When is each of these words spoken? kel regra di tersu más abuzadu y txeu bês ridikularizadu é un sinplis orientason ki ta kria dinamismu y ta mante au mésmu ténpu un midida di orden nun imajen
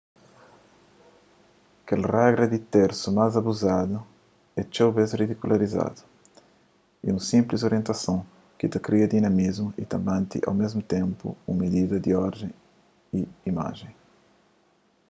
kel 1.89 2.01
regra 2.13 2.45
di 2.53 2.59
tersu 2.75 3.07
más 3.17 3.33
abuzadu 3.41 3.99
y 4.59 4.61
txeu 4.65 4.89
bês 4.97 5.11
ridikularizadu 5.21 6.01
é 7.07 7.09
un 7.15 7.21
sinplis 7.29 7.65
orientason 7.67 8.19
ki 8.57 8.65
ta 8.71 8.79
kria 8.85 9.11
dinamismu 9.13 9.69
y 9.81 9.83
ta 9.91 9.97
mante 10.07 10.37
au 10.47 10.53
mésmu 10.61 10.81
ténpu 10.95 11.27
un 11.49 11.55
midida 11.61 11.97
di 12.01 12.11
orden 12.27 12.51
nun 13.13 13.25
imajen 13.51 13.91